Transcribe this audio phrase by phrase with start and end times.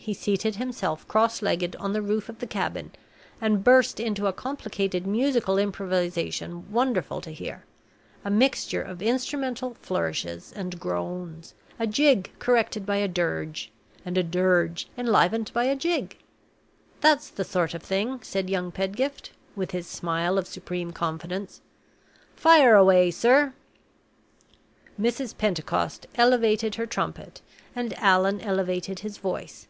[0.00, 2.92] He seated himself cross legged on the roof of the cabin,
[3.42, 7.64] and burst into a complicated musical improvisation wonderful to hear
[8.24, 13.70] a mixture of instrumental flourishes and groans; a jig corrected by a dirge,
[14.02, 16.16] and a dirge enlivened by a jig.
[17.02, 21.60] "That's the sort of thing," said young Pedgift, with his smile of supreme confidence.
[22.34, 23.52] "Fire away, sir!"
[24.98, 25.36] Mrs.
[25.36, 27.42] Pentecost elevated her trumpet,
[27.76, 29.66] and Allan elevated his voice.